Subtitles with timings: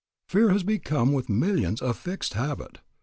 [0.27, 2.79] Fear has become with millions a fixed habit.